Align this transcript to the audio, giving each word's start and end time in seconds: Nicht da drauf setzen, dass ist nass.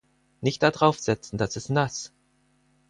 Nicht 0.39 0.63
da 0.63 0.71
drauf 0.71 0.97
setzen, 0.97 1.37
dass 1.37 1.55
ist 1.55 1.69
nass. 1.69 2.11